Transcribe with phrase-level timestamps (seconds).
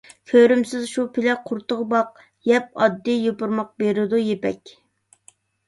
[0.29, 4.77] كۆرۈمسىز شۇ پىلە قۇرۇتىغا باق، يەپ ئاددىي يوپۇرماق بېرىدۇ يىپەك.